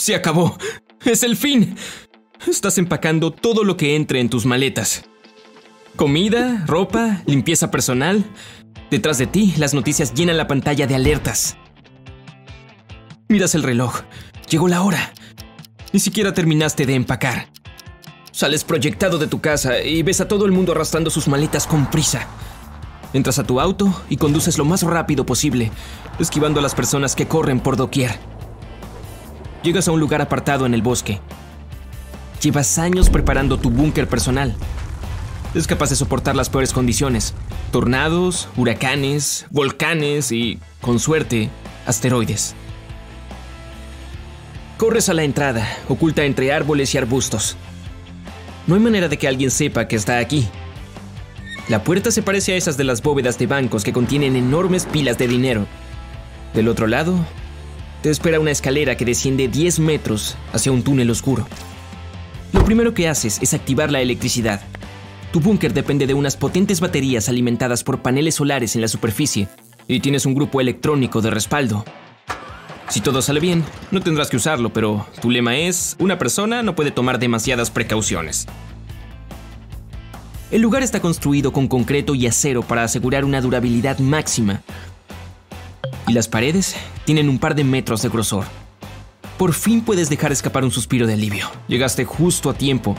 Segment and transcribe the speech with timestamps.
[0.00, 0.56] Se acabó.
[1.04, 1.76] Es el fin.
[2.48, 5.04] Estás empacando todo lo que entre en tus maletas.
[5.94, 8.24] Comida, ropa, limpieza personal.
[8.90, 11.58] Detrás de ti, las noticias llenan la pantalla de alertas.
[13.28, 14.00] Miras el reloj.
[14.48, 15.12] Llegó la hora.
[15.92, 17.50] Ni siquiera terminaste de empacar.
[18.32, 21.90] Sales proyectado de tu casa y ves a todo el mundo arrastrando sus maletas con
[21.90, 22.26] prisa.
[23.12, 25.70] Entras a tu auto y conduces lo más rápido posible,
[26.18, 28.39] esquivando a las personas que corren por doquier.
[29.62, 31.20] Llegas a un lugar apartado en el bosque.
[32.40, 34.56] Llevas años preparando tu búnker personal.
[35.54, 37.34] Es capaz de soportar las peores condiciones.
[37.70, 41.50] Tornados, huracanes, volcanes y, con suerte,
[41.86, 42.54] asteroides.
[44.78, 47.58] Corres a la entrada, oculta entre árboles y arbustos.
[48.66, 50.48] No hay manera de que alguien sepa que está aquí.
[51.68, 55.18] La puerta se parece a esas de las bóvedas de bancos que contienen enormes pilas
[55.18, 55.66] de dinero.
[56.54, 57.14] Del otro lado,
[58.02, 61.46] te espera una escalera que desciende 10 metros hacia un túnel oscuro.
[62.52, 64.60] Lo primero que haces es activar la electricidad.
[65.32, 69.48] Tu búnker depende de unas potentes baterías alimentadas por paneles solares en la superficie
[69.86, 71.84] y tienes un grupo electrónico de respaldo.
[72.88, 76.74] Si todo sale bien, no tendrás que usarlo, pero tu lema es, una persona no
[76.74, 78.48] puede tomar demasiadas precauciones.
[80.50, 84.62] El lugar está construido con concreto y acero para asegurar una durabilidad máxima.
[86.10, 88.44] Y las paredes tienen un par de metros de grosor.
[89.38, 91.48] Por fin puedes dejar escapar un suspiro de alivio.
[91.68, 92.96] Llegaste justo a tiempo.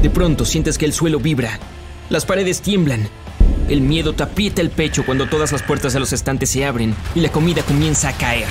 [0.00, 1.58] De pronto sientes que el suelo vibra,
[2.08, 3.10] las paredes tiemblan
[3.68, 6.94] el miedo te aprieta el pecho cuando todas las puertas de los estantes se abren
[7.14, 8.48] y la comida comienza a caer.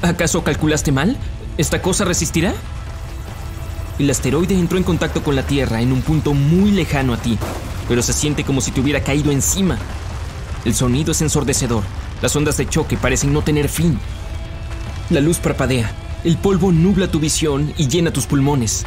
[0.00, 1.18] ¿Acaso calculaste mal?
[1.58, 2.54] ¿Esta cosa resistirá?
[3.98, 7.38] El asteroide entró en contacto con la Tierra en un punto muy lejano a ti,
[7.88, 9.76] pero se siente como si te hubiera caído encima.
[10.64, 11.82] El sonido es ensordecedor.
[12.20, 13.98] Las ondas de choque parecen no tener fin.
[15.10, 15.90] La luz parpadea.
[16.24, 18.84] El polvo nubla tu visión y llena tus pulmones.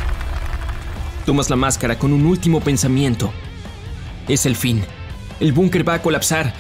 [1.26, 3.34] Tomas la máscara con un último pensamiento.
[4.28, 4.84] Es el fin.
[5.40, 6.54] El búnker va a colapsar.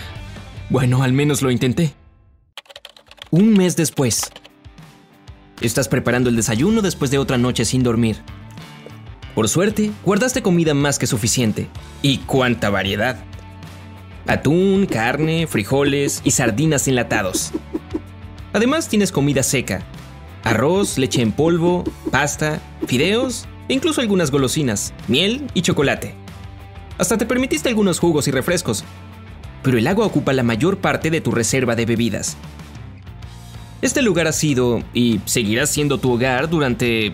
[0.69, 1.93] Bueno, al menos lo intenté.
[3.31, 4.31] Un mes después.
[5.61, 8.21] Estás preparando el desayuno después de otra noche sin dormir.
[9.33, 11.69] Por suerte, guardaste comida más que suficiente.
[12.01, 13.17] ¿Y cuánta variedad?
[14.27, 17.51] Atún, carne, frijoles y sardinas enlatados.
[18.53, 19.83] Además tienes comida seca.
[20.43, 26.15] Arroz, leche en polvo, pasta, fideos e incluso algunas golosinas, miel y chocolate.
[26.97, 28.83] Hasta te permitiste algunos jugos y refrescos,
[29.61, 32.37] pero el agua ocupa la mayor parte de tu reserva de bebidas.
[33.81, 37.13] Este lugar ha sido y seguirá siendo tu hogar durante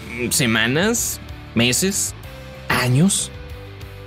[0.29, 1.19] ¿Semanas?
[1.55, 2.13] ¿Meses?
[2.67, 3.31] ¿Años?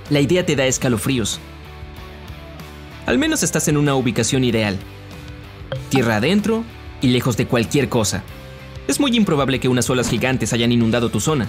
[0.09, 1.39] La idea te da escalofríos.
[3.05, 4.77] Al menos estás en una ubicación ideal.
[5.89, 6.63] Tierra adentro
[7.01, 8.23] y lejos de cualquier cosa.
[8.87, 11.47] Es muy improbable que unas olas gigantes hayan inundado tu zona.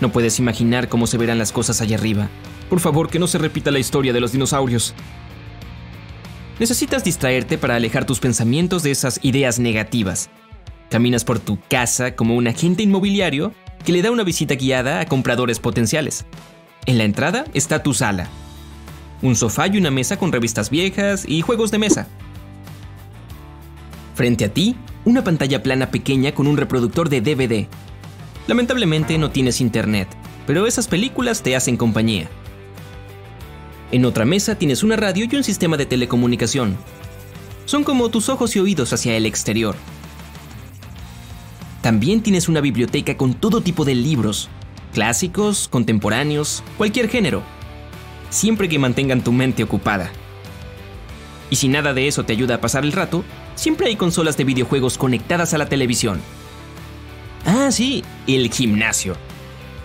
[0.00, 2.28] No puedes imaginar cómo se verán las cosas allá arriba.
[2.70, 4.94] Por favor, que no se repita la historia de los dinosaurios.
[6.58, 10.30] Necesitas distraerte para alejar tus pensamientos de esas ideas negativas.
[10.90, 13.52] Caminas por tu casa como un agente inmobiliario
[13.84, 16.24] que le da una visita guiada a compradores potenciales.
[16.86, 18.28] En la entrada está tu sala.
[19.20, 22.06] Un sofá y una mesa con revistas viejas y juegos de mesa.
[24.14, 27.66] Frente a ti, una pantalla plana pequeña con un reproductor de DVD.
[28.46, 30.08] Lamentablemente no tienes internet,
[30.46, 32.28] pero esas películas te hacen compañía.
[33.92, 36.76] En otra mesa tienes una radio y un sistema de telecomunicación.
[37.66, 39.76] Son como tus ojos y oídos hacia el exterior.
[41.82, 44.48] También tienes una biblioteca con todo tipo de libros,
[44.92, 47.42] clásicos, contemporáneos, cualquier género,
[48.30, 50.10] siempre que mantengan tu mente ocupada.
[51.50, 54.44] Y si nada de eso te ayuda a pasar el rato, siempre hay consolas de
[54.44, 56.20] videojuegos conectadas a la televisión.
[57.46, 59.16] Ah, sí, el gimnasio.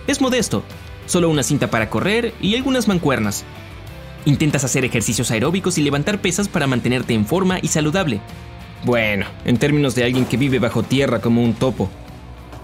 [0.07, 0.63] Es modesto,
[1.05, 3.45] solo una cinta para correr y algunas mancuernas.
[4.25, 8.21] Intentas hacer ejercicios aeróbicos y levantar pesas para mantenerte en forma y saludable,
[8.85, 11.89] bueno, en términos de alguien que vive bajo tierra como un topo.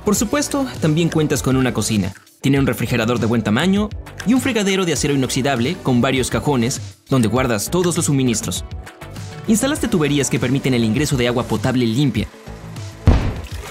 [0.03, 2.13] Por supuesto, también cuentas con una cocina.
[2.41, 3.89] Tiene un refrigerador de buen tamaño
[4.25, 8.65] y un fregadero de acero inoxidable con varios cajones donde guardas todos los suministros.
[9.47, 12.27] Instalaste tuberías que permiten el ingreso de agua potable limpia.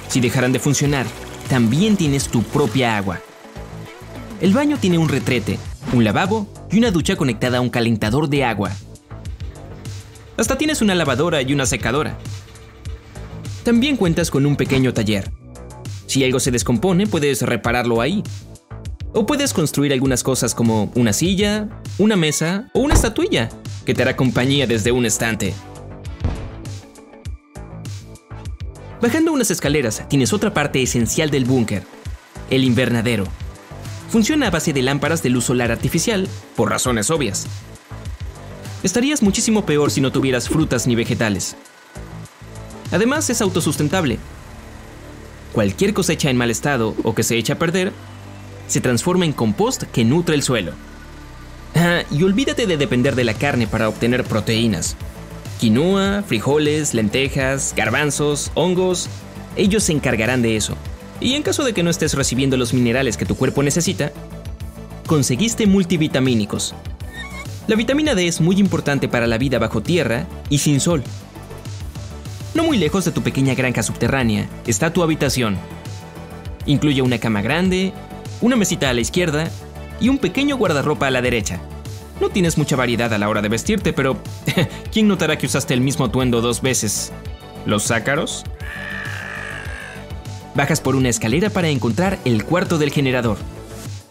[0.08, 1.06] Si dejaran de funcionar,
[1.48, 3.20] también tienes tu propia agua.
[4.40, 5.58] El baño tiene un retrete,
[5.92, 8.70] un lavabo y una ducha conectada a un calentador de agua.
[10.38, 12.16] Hasta tienes una lavadora y una secadora.
[13.64, 15.32] También cuentas con un pequeño taller.
[16.06, 18.22] Si algo se descompone, puedes repararlo ahí.
[19.12, 21.68] O puedes construir algunas cosas como una silla,
[21.98, 23.48] una mesa o una estatuilla
[23.84, 25.54] que te hará compañía desde un estante.
[29.02, 31.82] Bajando unas escaleras tienes otra parte esencial del búnker,
[32.48, 33.24] el invernadero.
[34.08, 37.48] Funciona a base de lámparas de luz solar artificial, por razones obvias.
[38.82, 41.56] Estarías muchísimo peor si no tuvieras frutas ni vegetales.
[42.92, 44.18] Además es autosustentable.
[45.52, 47.92] Cualquier cosecha en mal estado o que se echa a perder
[48.68, 50.72] se transforma en compost que nutre el suelo.
[51.74, 54.96] Ah, y olvídate de depender de la carne para obtener proteínas.
[55.58, 59.08] Quinoa, frijoles, lentejas, garbanzos, hongos,
[59.56, 60.76] ellos se encargarán de eso.
[61.20, 64.12] Y en caso de que no estés recibiendo los minerales que tu cuerpo necesita,
[65.06, 66.74] conseguiste multivitamínicos.
[67.68, 71.04] La vitamina D es muy importante para la vida bajo tierra y sin sol.
[72.54, 75.58] No muy lejos de tu pequeña granja subterránea está tu habitación.
[76.64, 77.92] Incluye una cama grande,
[78.40, 79.50] una mesita a la izquierda
[80.00, 81.60] y un pequeño guardarropa a la derecha.
[82.22, 84.16] No tienes mucha variedad a la hora de vestirte, pero
[84.90, 87.12] ¿quién notará que usaste el mismo atuendo dos veces?
[87.66, 88.44] ¿Los zácaros?
[90.54, 93.36] Bajas por una escalera para encontrar el cuarto del generador.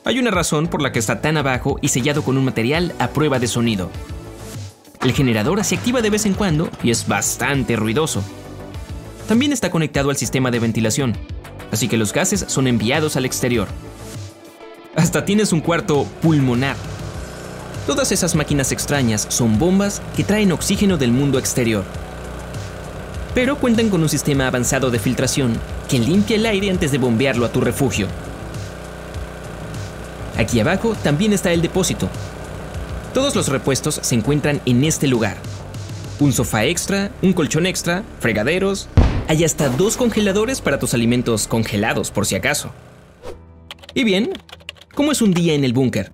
[0.07, 3.09] Hay una razón por la que está tan abajo y sellado con un material a
[3.09, 3.89] prueba de sonido.
[5.01, 8.23] El generador se activa de vez en cuando y es bastante ruidoso.
[9.27, 11.17] También está conectado al sistema de ventilación,
[11.73, 13.67] así que los gases son enviados al exterior.
[14.95, 16.77] Hasta tienes un cuarto pulmonar.
[17.85, 21.83] Todas esas máquinas extrañas son bombas que traen oxígeno del mundo exterior.
[23.35, 27.45] Pero cuentan con un sistema avanzado de filtración que limpia el aire antes de bombearlo
[27.45, 28.07] a tu refugio.
[30.37, 32.09] Aquí abajo también está el depósito.
[33.13, 35.37] Todos los repuestos se encuentran en este lugar.
[36.19, 38.87] Un sofá extra, un colchón extra, fregaderos.
[39.27, 42.71] Hay hasta dos congeladores para tus alimentos congelados por si acaso.
[43.93, 44.31] Y bien,
[44.93, 46.13] ¿cómo es un día en el búnker?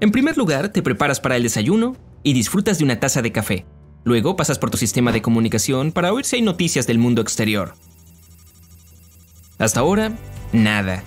[0.00, 3.66] En primer lugar, te preparas para el desayuno y disfrutas de una taza de café.
[4.04, 7.74] Luego pasas por tu sistema de comunicación para oír si hay noticias del mundo exterior.
[9.58, 10.12] Hasta ahora,
[10.52, 11.02] nada.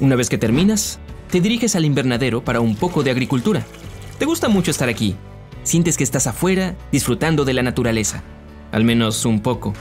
[0.00, 3.66] Una vez que terminas, te diriges al invernadero para un poco de agricultura.
[4.18, 5.16] Te gusta mucho estar aquí.
[5.64, 8.22] Sientes que estás afuera, disfrutando de la naturaleza.
[8.70, 9.74] Al menos un poco.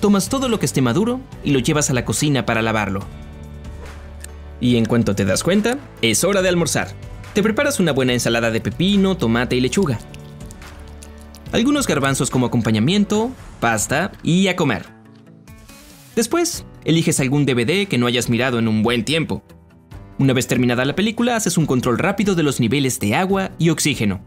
[0.00, 3.00] Tomas todo lo que esté maduro y lo llevas a la cocina para lavarlo.
[4.60, 6.92] Y en cuanto te das cuenta, es hora de almorzar.
[7.34, 9.98] Te preparas una buena ensalada de pepino, tomate y lechuga.
[11.50, 14.91] Algunos garbanzos como acompañamiento, pasta y a comer.
[16.14, 19.42] Después, eliges algún DVD que no hayas mirado en un buen tiempo.
[20.18, 23.70] Una vez terminada la película, haces un control rápido de los niveles de agua y
[23.70, 24.20] oxígeno.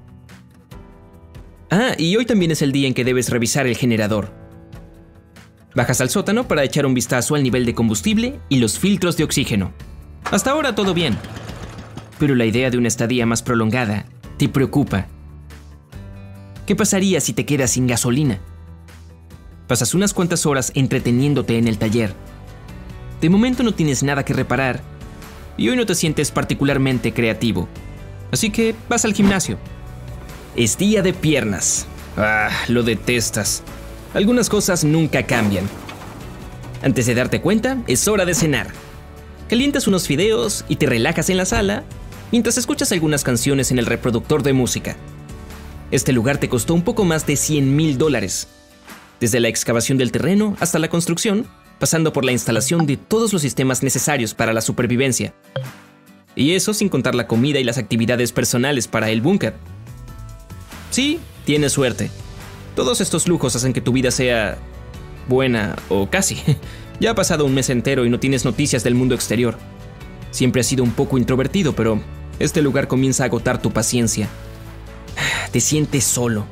[1.69, 4.33] Ah, y hoy también es el día en que debes revisar el generador.
[5.75, 9.25] Bajas al sótano para echar un vistazo al nivel de combustible y los filtros de
[9.25, 9.73] oxígeno.
[10.31, 11.17] Hasta ahora todo bien.
[12.17, 14.05] Pero la idea de una estadía más prolongada
[14.37, 15.07] te preocupa.
[16.65, 18.39] ¿Qué pasaría si te quedas sin gasolina?
[19.67, 22.13] Pasas unas cuantas horas entreteniéndote en el taller.
[23.19, 24.81] De momento no tienes nada que reparar
[25.57, 27.67] y hoy no te sientes particularmente creativo.
[28.31, 29.57] Así que vas al gimnasio.
[30.55, 31.87] Es día de piernas.
[32.17, 33.63] Ah, lo detestas.
[34.13, 35.67] Algunas cosas nunca cambian.
[36.83, 38.67] Antes de darte cuenta, es hora de cenar.
[39.49, 41.83] Calientas unos fideos y te relajas en la sala
[42.31, 44.95] mientras escuchas algunas canciones en el reproductor de música.
[45.91, 48.47] Este lugar te costó un poco más de 100 mil dólares,
[49.19, 51.45] desde la excavación del terreno hasta la construcción,
[51.79, 55.33] pasando por la instalación de todos los sistemas necesarios para la supervivencia.
[56.35, 59.53] Y eso sin contar la comida y las actividades personales para el búnker.
[60.91, 62.09] Sí, tienes suerte.
[62.75, 64.57] Todos estos lujos hacen que tu vida sea
[65.27, 66.37] buena o casi.
[66.97, 69.57] Ya ha pasado un mes entero y no tienes noticias del mundo exterior.
[70.31, 71.99] Siempre has sido un poco introvertido, pero
[72.39, 74.29] este lugar comienza a agotar tu paciencia.
[75.51, 76.45] Te sientes solo.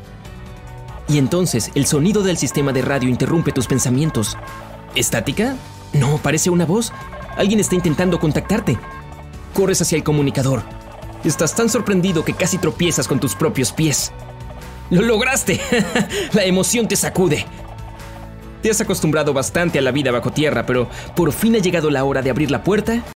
[1.14, 4.36] Y entonces el sonido del sistema de radio interrumpe tus pensamientos.
[4.96, 5.56] ¿Estática?
[5.94, 6.92] No, parece una voz.
[7.38, 8.80] Alguien está intentando contactarte.
[9.54, 10.64] Corres hacia el comunicador.
[11.24, 14.12] Estás tan sorprendido que casi tropiezas con tus propios pies.
[14.90, 15.62] ¡Lo lograste!
[16.34, 17.46] La emoción te sacude.
[18.64, 22.06] Te has acostumbrado bastante a la vida bajo tierra, pero por fin ha llegado la
[22.06, 23.04] hora de abrir la puerta